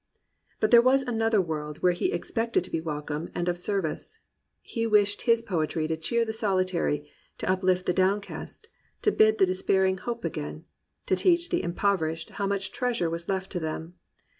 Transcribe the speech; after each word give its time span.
But 0.59 0.71
there 0.71 0.81
was 0.81 1.03
another 1.03 1.39
world 1.39 1.83
where 1.83 1.91
he 1.91 2.11
exi>ected 2.11 2.63
to 2.63 2.71
be 2.71 2.81
welcome 2.81 3.29
and 3.35 3.47
of 3.47 3.55
service. 3.59 4.17
He 4.63 4.87
wished 4.87 5.21
his 5.29 5.43
poetry 5.43 5.87
to 5.87 5.95
cheer 5.95 6.25
the 6.25 6.33
solitary, 6.33 7.07
to 7.37 7.47
uplift 7.47 7.85
the 7.85 7.93
downcast, 7.93 8.67
to 9.03 9.11
bid 9.11 9.37
the 9.37 9.45
despairing 9.45 9.99
hope 9.99 10.25
again, 10.25 10.65
to 11.05 11.15
teach 11.15 11.49
the 11.49 11.61
impoverished 11.61 12.31
how 12.31 12.47
much 12.47 12.71
treasure 12.71 13.11
was 13.11 13.29
left 13.29 13.51
to 13.51 13.59
them. 13.59 13.93